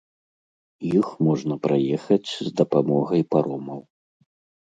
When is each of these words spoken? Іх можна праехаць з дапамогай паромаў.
Іх 0.99 1.07
можна 1.25 1.57
праехаць 1.65 2.29
з 2.47 2.51
дапамогай 2.61 3.21
паромаў. 3.35 3.79